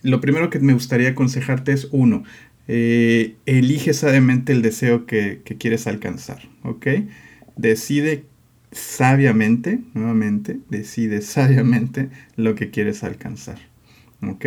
lo 0.03 0.21
primero 0.21 0.51
que 0.51 0.59
me 0.59 0.73
gustaría 0.73 1.09
aconsejarte 1.09 1.71
es, 1.71 1.87
uno, 1.91 2.23
eh, 2.67 3.33
elige 3.47 3.93
sabiamente 3.93 4.53
el 4.53 4.61
deseo 4.61 5.07
que, 5.07 5.41
que, 5.43 5.57
quieres 5.57 5.87
alcanzar, 5.87 6.47
¿ok? 6.61 6.85
Decide 7.55 8.25
sabiamente, 8.71 9.79
nuevamente, 9.95 10.59
decide 10.69 11.23
sabiamente 11.23 12.11
lo 12.35 12.53
que 12.53 12.69
quieres 12.69 13.03
alcanzar, 13.03 13.57
¿ok? 14.21 14.45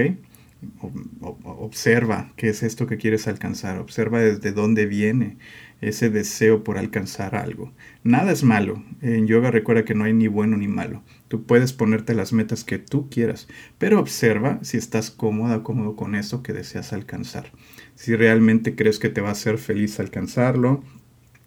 Observa 1.44 2.32
qué 2.36 2.48
es 2.48 2.62
esto 2.62 2.86
que 2.86 2.96
quieres 2.96 3.28
alcanzar, 3.28 3.78
observa 3.78 4.20
desde 4.20 4.52
dónde 4.52 4.86
viene 4.86 5.36
ese 5.80 6.10
deseo 6.10 6.64
por 6.64 6.78
alcanzar 6.78 7.36
algo. 7.36 7.72
Nada 8.02 8.32
es 8.32 8.42
malo. 8.42 8.82
En 9.00 9.28
yoga 9.28 9.50
recuerda 9.50 9.84
que 9.84 9.94
no 9.94 10.04
hay 10.04 10.12
ni 10.12 10.26
bueno 10.26 10.56
ni 10.56 10.66
malo. 10.66 11.02
Tú 11.28 11.44
puedes 11.44 11.72
ponerte 11.72 12.14
las 12.14 12.32
metas 12.32 12.64
que 12.64 12.78
tú 12.78 13.08
quieras, 13.08 13.46
pero 13.78 14.00
observa 14.00 14.58
si 14.62 14.76
estás 14.76 15.10
cómoda 15.10 15.58
o 15.58 15.62
cómodo 15.62 15.94
con 15.94 16.14
eso 16.14 16.42
que 16.42 16.52
deseas 16.52 16.92
alcanzar. 16.92 17.52
Si 17.94 18.16
realmente 18.16 18.74
crees 18.74 18.98
que 18.98 19.08
te 19.08 19.20
va 19.20 19.28
a 19.28 19.32
hacer 19.32 19.58
feliz 19.58 20.00
alcanzarlo, 20.00 20.82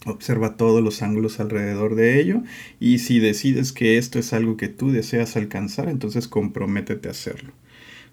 Observa 0.08 0.58
todos 0.58 0.84
los 0.84 1.04
ángulos 1.04 1.40
alrededor 1.40 1.94
de 1.94 2.20
ello 2.20 2.42
y 2.80 2.98
si 2.98 3.20
decides 3.20 3.72
que 3.72 4.00
esto 4.00 4.18
es 4.18 4.34
algo 4.34 4.58
que 4.58 4.68
tú 4.68 4.92
deseas 4.92 5.38
alcanzar, 5.38 5.90
entonces 5.90 6.28
comprométete 6.28 7.08
a 7.08 7.12
hacerlo. 7.12 7.54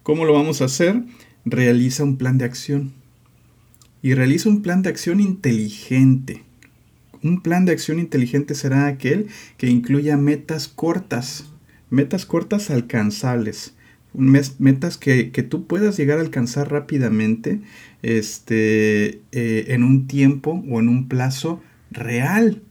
¿Cómo 0.09 0.25
lo 0.25 0.33
vamos 0.33 0.63
a 0.63 0.65
hacer? 0.65 1.03
Realiza 1.45 2.03
un 2.03 2.17
plan 2.17 2.39
de 2.39 2.47
acción. 2.47 2.95
Y 4.01 4.15
realiza 4.15 4.49
un 4.49 4.63
plan 4.63 4.81
de 4.81 4.89
acción 4.89 5.21
inteligente. 5.21 6.45
Un 7.23 7.43
plan 7.43 7.67
de 7.67 7.73
acción 7.73 7.99
inteligente 7.99 8.55
será 8.55 8.87
aquel 8.87 9.27
que 9.59 9.67
incluya 9.67 10.17
metas 10.17 10.67
cortas, 10.67 11.51
metas 11.91 12.25
cortas 12.25 12.71
alcanzables, 12.71 13.75
metas 14.15 14.97
que, 14.97 15.25
tú 15.47 15.67
puedas 15.67 15.99
llegar 15.99 16.17
a 16.17 16.23
alcanzar 16.23 16.73
rápidamente 16.73 17.61
este, 18.01 19.21
eh, 19.33 19.67
en 19.69 19.85
un 19.85 20.07
tiempo 20.07 20.65
o 20.71 20.81
en 20.81 20.89
un 20.89 21.09
plazo 21.09 21.61
real. 21.91 22.63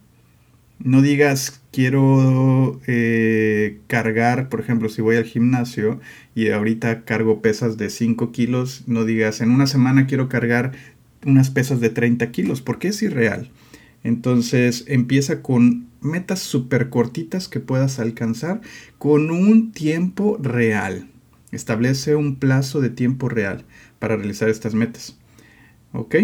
No 0.79 1.01
digas 1.01 1.62
quiero 1.72 2.79
eh, 2.88 3.79
cargar, 3.88 4.50
por 4.50 4.60
ejemplo, 4.60 4.89
si 4.89 5.01
voy 5.01 5.15
al 5.15 5.24
gimnasio 5.24 6.00
y 6.36 6.50
ahorita 6.50 7.03
cargo 7.03 7.41
pesas 7.41 7.77
de 7.77 7.89
5 7.89 8.31
kilos, 8.31 8.84
no 8.88 9.03
digas 9.03 9.41
en 9.41 9.51
una 9.51 9.67
semana 9.67 10.07
quiero 10.07 10.29
cargar 10.29 10.74
unas 11.25 11.50
pesas 11.50 11.79
de 11.79 11.89
30 11.89 12.31
kilos, 12.31 12.62
porque 12.62 12.89
es 12.89 13.01
irreal. 13.01 13.50
Entonces 14.03 14.86
empieza 14.88 15.41
con 15.41 15.88
metas 16.01 16.39
súper 16.39 16.89
cortitas 16.89 17.48
que 17.48 17.60
puedas 17.60 18.00
alcanzar 18.00 18.62
con 18.98 19.31
un 19.31 19.72
tiempo 19.72 20.38
real. 20.41 21.10
Establece 21.51 22.15
un 22.15 22.36
plazo 22.36 22.81
de 22.81 22.89
tiempo 22.89 23.29
real 23.29 23.65
para 24.00 24.15
realizar 24.15 24.50
estas 24.50 24.75
metas. 24.75 25.17
¿Ok? 25.91 26.15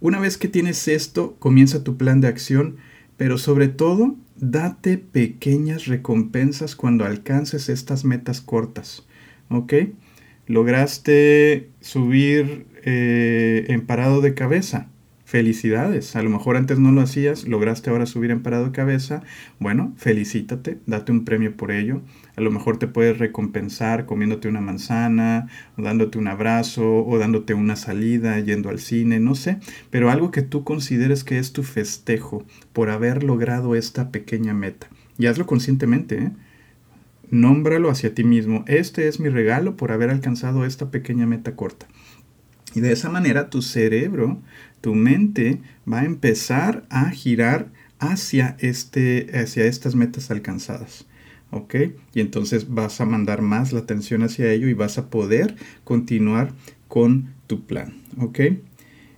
Una 0.00 0.20
vez 0.20 0.38
que 0.38 0.48
tienes 0.48 0.86
esto, 0.86 1.36
comienza 1.38 1.82
tu 1.82 1.96
plan 1.96 2.20
de 2.20 2.28
acción 2.28 2.76
pero 3.18 3.36
sobre 3.36 3.68
todo, 3.68 4.16
date 4.36 4.96
pequeñas 4.96 5.86
recompensas 5.86 6.74
cuando 6.74 7.04
alcances 7.04 7.68
estas 7.68 8.06
metas 8.06 8.40
cortas. 8.40 9.06
¿Ok? 9.50 9.74
Lograste 10.46 11.68
subir 11.80 12.66
eh, 12.84 13.66
en 13.68 13.84
parado 13.84 14.22
de 14.22 14.32
cabeza 14.32 14.88
felicidades. 15.28 16.16
A 16.16 16.22
lo 16.22 16.30
mejor 16.30 16.56
antes 16.56 16.78
no 16.78 16.90
lo 16.90 17.02
hacías, 17.02 17.46
lograste 17.46 17.90
ahora 17.90 18.06
subir 18.06 18.30
en 18.30 18.42
parado 18.42 18.72
cabeza. 18.72 19.22
Bueno, 19.58 19.92
felicítate, 19.98 20.78
date 20.86 21.12
un 21.12 21.26
premio 21.26 21.54
por 21.54 21.70
ello. 21.70 22.00
A 22.36 22.40
lo 22.40 22.50
mejor 22.50 22.78
te 22.78 22.86
puedes 22.86 23.18
recompensar 23.18 24.06
comiéndote 24.06 24.48
una 24.48 24.62
manzana, 24.62 25.48
o 25.76 25.82
dándote 25.82 26.16
un 26.16 26.28
abrazo, 26.28 27.04
o 27.04 27.18
dándote 27.18 27.52
una 27.52 27.76
salida, 27.76 28.40
yendo 28.40 28.70
al 28.70 28.78
cine, 28.78 29.20
no 29.20 29.34
sé. 29.34 29.58
Pero 29.90 30.10
algo 30.10 30.30
que 30.30 30.40
tú 30.40 30.64
consideres 30.64 31.24
que 31.24 31.38
es 31.38 31.52
tu 31.52 31.62
festejo 31.62 32.46
por 32.72 32.88
haber 32.88 33.22
logrado 33.22 33.74
esta 33.74 34.10
pequeña 34.10 34.54
meta. 34.54 34.88
Y 35.18 35.26
hazlo 35.26 35.44
conscientemente, 35.44 36.16
¿eh? 36.16 36.30
Nómbralo 37.30 37.90
hacia 37.90 38.14
ti 38.14 38.24
mismo. 38.24 38.64
Este 38.66 39.08
es 39.08 39.20
mi 39.20 39.28
regalo 39.28 39.76
por 39.76 39.92
haber 39.92 40.08
alcanzado 40.08 40.64
esta 40.64 40.90
pequeña 40.90 41.26
meta 41.26 41.54
corta. 41.54 41.86
Y 42.74 42.80
de 42.80 42.92
esa 42.92 43.10
manera 43.10 43.50
tu 43.50 43.62
cerebro, 43.62 44.40
tu 44.80 44.94
mente 44.94 45.60
va 45.90 46.00
a 46.00 46.04
empezar 46.04 46.84
a 46.90 47.10
girar 47.10 47.68
hacia, 47.98 48.56
este, 48.60 49.30
hacia 49.34 49.64
estas 49.64 49.94
metas 49.94 50.30
alcanzadas. 50.30 51.06
¿Ok? 51.50 51.74
Y 52.14 52.20
entonces 52.20 52.68
vas 52.68 53.00
a 53.00 53.06
mandar 53.06 53.40
más 53.40 53.72
la 53.72 53.80
atención 53.80 54.22
hacia 54.22 54.52
ello 54.52 54.68
y 54.68 54.74
vas 54.74 54.98
a 54.98 55.08
poder 55.08 55.56
continuar 55.84 56.52
con 56.88 57.32
tu 57.46 57.64
plan. 57.64 57.94
¿Ok? 58.18 58.40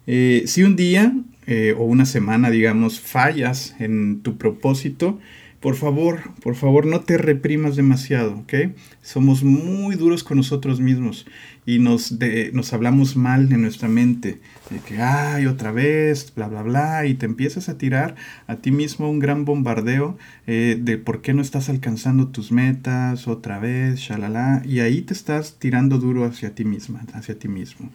Eh, 0.07 0.45
si 0.47 0.63
un 0.63 0.77
día 0.77 1.13
eh, 1.47 1.75
o 1.77 1.85
una 1.85 2.07
semana, 2.07 2.51
digamos, 2.51 3.01
fallas 3.01 3.75
en 3.81 4.21
tu 4.21 4.39
propósito, 4.39 5.19
por 5.61 5.77
favor, 5.77 6.21
por 6.43 6.55
favor, 6.55 6.87
no 6.87 7.01
te 7.01 7.19
reprimas 7.19 7.77
demasiado, 7.77 8.39
¿ok? 8.39 8.55
Somos 9.03 9.45
muy 9.45 9.95
duros 9.95 10.25
con 10.25 10.39
nosotros 10.39 10.81
mismos 10.81 11.27
y 11.67 11.79
nos, 11.79 12.17
nos 12.55 12.73
hablamos 12.73 13.15
mal 13.15 13.53
en 13.53 13.61
nuestra 13.61 13.87
mente, 13.87 14.41
de 14.71 14.79
que, 14.79 15.03
ay, 15.03 15.45
otra 15.45 15.71
vez, 15.71 16.33
bla, 16.35 16.49
bla, 16.49 16.63
bla, 16.63 17.05
y 17.05 17.13
te 17.13 17.27
empiezas 17.27 17.69
a 17.69 17.77
tirar 17.77 18.17
a 18.47 18.57
ti 18.57 18.71
mismo 18.71 19.11
un 19.11 19.19
gran 19.19 19.45
bombardeo 19.45 20.17
eh, 20.47 20.79
de 20.81 20.97
por 20.97 21.21
qué 21.21 21.35
no 21.35 21.43
estás 21.43 21.69
alcanzando 21.69 22.29
tus 22.29 22.53
metas 22.53 23.29
otra 23.29 23.59
vez, 23.59 24.01
shalala, 24.01 24.63
y 24.65 24.81
ahí 24.81 25.03
te 25.03 25.13
estás 25.13 25.59
tirando 25.59 25.99
duro 25.99 26.25
hacia 26.25 26.55
ti 26.55 26.65
misma, 26.65 27.03
hacia 27.13 27.39
ti 27.39 27.49
mismo. 27.49 27.91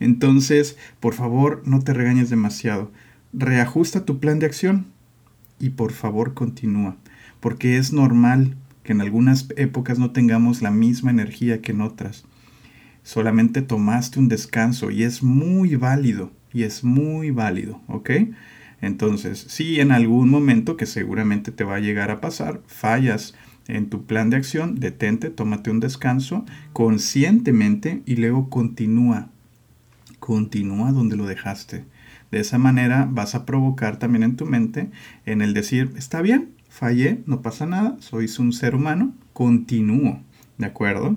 Entonces, 0.00 0.76
por 0.98 1.14
favor, 1.14 1.62
no 1.66 1.80
te 1.82 1.94
regañes 1.94 2.30
demasiado. 2.30 2.90
Reajusta 3.32 4.04
tu 4.04 4.18
plan 4.18 4.40
de 4.40 4.46
acción 4.46 4.95
y 5.58 5.70
por 5.70 5.92
favor 5.92 6.34
continúa, 6.34 6.96
porque 7.40 7.78
es 7.78 7.92
normal 7.92 8.56
que 8.82 8.92
en 8.92 9.00
algunas 9.00 9.48
épocas 9.56 9.98
no 9.98 10.12
tengamos 10.12 10.62
la 10.62 10.70
misma 10.70 11.10
energía 11.10 11.60
que 11.60 11.72
en 11.72 11.80
otras. 11.80 12.24
Solamente 13.02 13.62
tomaste 13.62 14.18
un 14.18 14.28
descanso 14.28 14.90
y 14.90 15.02
es 15.02 15.22
muy 15.22 15.76
válido, 15.76 16.32
y 16.52 16.62
es 16.62 16.84
muy 16.84 17.30
válido, 17.30 17.80
¿ok? 17.88 18.10
Entonces, 18.80 19.44
si 19.48 19.80
en 19.80 19.90
algún 19.92 20.30
momento, 20.30 20.76
que 20.76 20.86
seguramente 20.86 21.52
te 21.52 21.64
va 21.64 21.76
a 21.76 21.80
llegar 21.80 22.10
a 22.10 22.20
pasar, 22.20 22.62
fallas 22.66 23.34
en 23.68 23.88
tu 23.88 24.04
plan 24.06 24.30
de 24.30 24.36
acción, 24.36 24.78
detente, 24.78 25.30
tómate 25.30 25.70
un 25.70 25.80
descanso 25.80 26.44
conscientemente 26.72 28.02
y 28.06 28.16
luego 28.16 28.48
continúa. 28.48 29.28
Continúa 30.20 30.92
donde 30.92 31.16
lo 31.16 31.26
dejaste. 31.26 31.84
De 32.30 32.40
esa 32.40 32.58
manera 32.58 33.08
vas 33.10 33.34
a 33.34 33.46
provocar 33.46 33.98
también 33.98 34.22
en 34.22 34.36
tu 34.36 34.46
mente 34.46 34.88
en 35.24 35.42
el 35.42 35.54
decir, 35.54 35.92
está 35.96 36.22
bien, 36.22 36.50
fallé, 36.68 37.22
no 37.26 37.42
pasa 37.42 37.66
nada, 37.66 37.96
soy 38.00 38.28
un 38.38 38.52
ser 38.52 38.74
humano, 38.74 39.14
continúo, 39.32 40.20
¿de 40.58 40.66
acuerdo? 40.66 41.16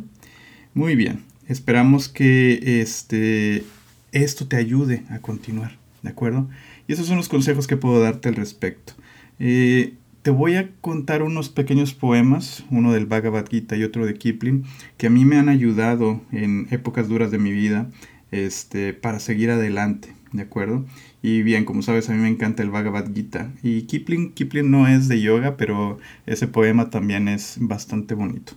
Muy 0.74 0.96
bien, 0.96 1.24
esperamos 1.48 2.10
que 2.10 2.82
este, 2.82 3.64
esto 4.12 4.48
te 4.48 4.56
ayude 4.56 5.04
a 5.10 5.20
continuar, 5.20 5.78
¿de 6.04 6.10
acuerdo? 6.10 6.48
Y 6.88 6.94
esos 6.94 7.08
son 7.08 7.18
los 7.18 7.30
consejos 7.30 7.68
que 7.68 7.78
puedo 7.78 8.00
darte 8.00 8.30
al 8.30 8.36
respecto. 8.36 8.94
Eh, 9.40 9.96
te 10.22 10.32
voy 10.32 10.56
a 10.56 10.70
contar 10.82 11.24
unos 11.24 11.50
pequeños 11.50 11.94
poemas, 11.94 12.66
uno 12.70 12.92
del 12.92 13.06
Bhagavad 13.06 13.48
Gita 13.50 13.76
y 13.76 13.84
otro 13.84 14.06
de 14.06 14.16
Kipling, 14.16 14.66
que 14.98 15.08
a 15.08 15.10
mí 15.10 15.26
me 15.26 15.38
han 15.38 15.50
ayudado 15.50 16.22
en 16.32 16.68
épocas 16.72 17.08
duras 17.08 17.32
de 17.32 17.40
mi 17.40 17.52
vida 17.52 17.90
este, 18.32 18.94
para 18.94 19.20
seguir 19.20 19.50
adelante, 19.50 20.14
¿de 20.32 20.44
acuerdo? 20.44 20.86
Y 21.22 21.42
bien, 21.42 21.66
como 21.66 21.82
sabes, 21.82 22.10
a 22.10 22.14
mí 22.14 22.20
me 22.20 22.30
encanta 22.30 22.64
el 22.64 22.70
Bhagavad 22.70 23.14
Gita. 23.14 23.52
Y 23.64 23.84
Kipling, 23.84 24.32
Kipling 24.34 24.70
no 24.70 24.88
es 24.88 25.08
de 25.08 25.22
yoga, 25.22 25.58
pero 25.58 25.98
ese 26.26 26.48
poema 26.48 26.90
también 26.90 27.28
es 27.28 27.58
bastante 27.60 28.14
bonito. 28.14 28.54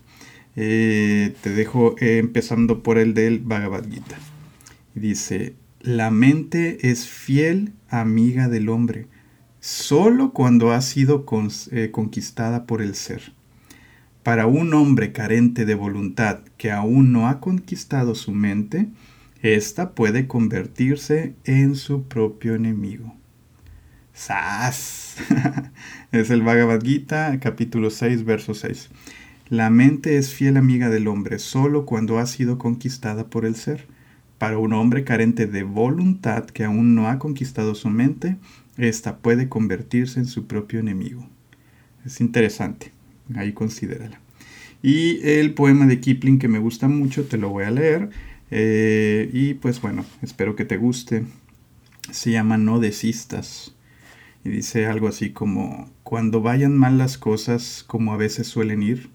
Eh, 0.55 1.35
te 1.43 1.50
dejo 1.50 1.97
eh, 1.99 2.19
empezando 2.19 2.83
por 2.83 2.99
el 2.99 3.14
del 3.14 3.41
Bhagavad 3.41 3.88
Gita. 3.88 4.19
Dice, 4.95 5.55
la 5.81 6.11
mente 6.11 6.91
es 6.91 7.07
fiel 7.09 7.73
amiga 7.88 8.49
del 8.49 8.69
hombre, 8.69 9.07
solo 9.61 10.33
cuando 10.33 10.73
ha 10.73 10.81
sido 10.81 11.25
eh, 11.71 11.91
conquistada 11.91 12.67
por 12.67 12.83
el 12.83 12.95
ser. 12.95 13.33
Para 14.23 14.47
un 14.47 14.75
hombre 14.75 15.12
carente 15.12 15.64
de 15.64 15.75
voluntad 15.75 16.41
que 16.57 16.71
aún 16.71 17.12
no 17.12 17.29
ha 17.29 17.41
conquistado 17.41 18.14
su 18.14 18.33
mente, 18.33 18.88
ésta 19.42 19.94
puede 19.94 20.28
convertirse 20.28 21.34
en 21.44 21.75
su 21.75 22.04
propio 22.04 22.54
enemigo. 22.54 23.14
¡Sas! 24.14 25.16
es 26.12 26.30
el 26.30 26.42
Bhagavad 26.42 26.82
Gita, 26.82 27.38
capítulo 27.40 27.90
6, 27.90 28.25
verso 28.25 28.54
6. 28.54 28.90
La 29.49 29.68
mente 29.68 30.16
es 30.16 30.32
fiel 30.32 30.56
amiga 30.56 30.90
del 30.90 31.08
hombre 31.08 31.38
solo 31.38 31.87
cuando 31.87 32.18
ha 32.18 32.26
sido 32.26 32.56
conquistada 32.56 33.26
por 33.28 33.44
el 33.44 33.56
ser. 33.56 33.87
Para 34.38 34.58
un 34.58 34.72
hombre 34.72 35.04
carente 35.04 35.46
de 35.46 35.62
voluntad 35.62 36.46
que 36.46 36.64
aún 36.64 36.94
no 36.94 37.08
ha 37.08 37.18
conquistado 37.18 37.75
su 37.75 37.90
mente, 37.90 38.37
ésta 38.76 39.18
puede 39.18 39.49
convertirse 39.49 40.20
en 40.20 40.26
su 40.26 40.46
propio 40.46 40.80
enemigo. 40.80 41.28
Es 42.04 42.20
interesante, 42.20 42.92
ahí 43.34 43.52
considérala. 43.52 44.20
Y 44.82 45.20
el 45.22 45.54
poema 45.54 45.87
de 45.87 46.00
Kipling 46.00 46.38
que 46.38 46.49
me 46.49 46.58
gusta 46.58 46.88
mucho, 46.88 47.25
te 47.25 47.38
lo 47.38 47.50
voy 47.50 47.64
a 47.64 47.70
leer. 47.70 48.11
Eh, 48.54 49.30
y 49.32 49.54
pues 49.54 49.80
bueno, 49.80 50.04
espero 50.21 50.56
que 50.56 50.66
te 50.66 50.76
guste. 50.76 51.25
Se 52.11 52.30
llama 52.30 52.59
No 52.59 52.80
desistas. 52.80 53.75
Y 54.44 54.50
dice 54.50 54.85
algo 54.85 55.09
así 55.09 55.30
como, 55.30 55.90
cuando 56.02 56.42
vayan 56.42 56.76
mal 56.76 56.99
las 56.99 57.16
cosas 57.16 57.82
como 57.87 58.12
a 58.12 58.18
veces 58.18 58.47
suelen 58.47 58.82
ir, 58.82 59.09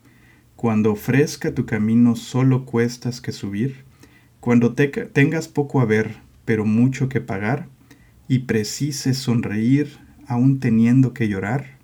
cuando 0.55 0.93
ofrezca 0.93 1.53
tu 1.53 1.67
camino 1.67 2.15
solo 2.15 2.65
cuestas 2.65 3.21
que 3.21 3.31
subir, 3.31 3.83
cuando 4.39 4.73
te, 4.73 4.87
tengas 4.87 5.47
poco 5.47 5.81
a 5.81 5.85
ver, 5.85 6.15
pero 6.45 6.65
mucho 6.65 7.07
que 7.09 7.21
pagar, 7.21 7.67
y 8.27 8.39
precises 8.39 9.19
sonreír 9.19 9.99
aún 10.27 10.59
teniendo 10.59 11.13
que 11.13 11.27
llorar, 11.27 11.77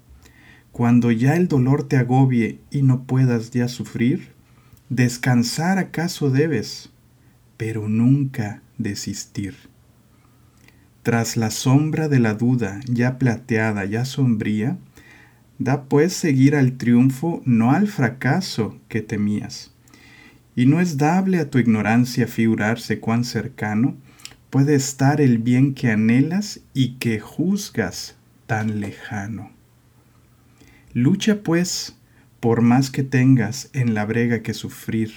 cuando 0.71 1.11
ya 1.11 1.35
el 1.35 1.49
dolor 1.49 1.87
te 1.87 1.97
agobie 1.97 2.61
y 2.71 2.81
no 2.81 3.03
puedas 3.03 3.51
ya 3.51 3.67
sufrir, 3.67 4.29
descansar 4.89 5.77
acaso 5.77 6.31
debes, 6.31 6.92
pero 7.57 7.87
nunca 7.87 8.61
desistir. 8.77 9.55
Tras 11.03 11.35
la 11.37 11.51
sombra 11.51 12.07
de 12.07 12.19
la 12.19 12.33
duda 12.33 12.79
ya 12.85 13.17
plateada, 13.17 13.85
ya 13.85 14.05
sombría, 14.05 14.77
da 15.59 15.83
pues 15.83 16.13
seguir 16.13 16.55
al 16.55 16.77
triunfo, 16.77 17.41
no 17.45 17.71
al 17.71 17.87
fracaso 17.87 18.79
que 18.87 19.01
temías. 19.01 19.71
Y 20.55 20.65
no 20.65 20.79
es 20.79 20.97
dable 20.97 21.39
a 21.39 21.49
tu 21.49 21.57
ignorancia 21.57 22.27
figurarse 22.27 22.99
cuán 22.99 23.23
cercano 23.23 23.95
puede 24.49 24.75
estar 24.75 25.19
el 25.19 25.39
bien 25.39 25.73
que 25.73 25.89
anhelas 25.91 26.61
y 26.73 26.95
que 26.99 27.19
juzgas 27.19 28.15
tan 28.45 28.79
lejano. 28.79 29.51
Lucha 30.93 31.41
pues 31.41 31.97
por 32.39 32.61
más 32.61 32.91
que 32.91 33.03
tengas 33.03 33.69
en 33.73 33.93
la 33.93 34.05
brega 34.05 34.43
que 34.43 34.53
sufrir. 34.53 35.11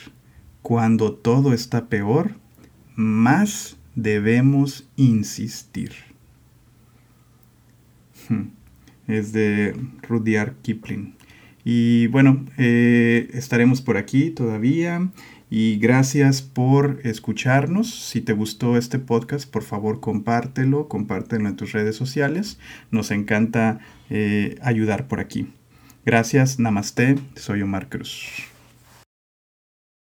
Cuando 0.67 1.13
todo 1.13 1.53
está 1.53 1.87
peor, 1.87 2.33
más 2.97 3.77
debemos 3.95 4.89
insistir. 4.97 5.93
Hmm. 8.29 8.49
Es 9.07 9.33
de 9.33 9.77
Rudyard 10.03 10.57
Kipling. 10.63 11.15
Y 11.65 12.09
bueno, 12.09 12.45
eh, 12.59 13.31
estaremos 13.33 13.81
por 13.81 13.97
aquí 13.97 14.33
todavía. 14.33 15.09
Y 15.51 15.77
gracias 15.77 16.43
por 16.43 16.99
escucharnos. 17.05 18.11
Si 18.11 18.21
te 18.21 18.33
gustó 18.33 18.77
este 18.77 18.99
podcast, 18.99 19.49
por 19.49 19.63
favor 19.63 20.01
compártelo, 20.01 20.89
compártelo 20.89 21.49
en 21.49 21.55
tus 21.55 21.71
redes 21.71 21.95
sociales. 21.95 22.59
Nos 22.91 23.13
encanta 23.13 23.79
eh, 24.11 24.59
ayudar 24.63 25.07
por 25.07 25.21
aquí. 25.21 25.47
Gracias, 26.05 26.59
namaste. 26.59 27.21
Soy 27.37 27.63
Omar 27.63 27.89
Cruz. 27.89 28.56